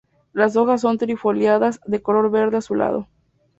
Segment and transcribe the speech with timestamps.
[0.33, 3.07] Las hojas son trifoliadas, de color verde azulado.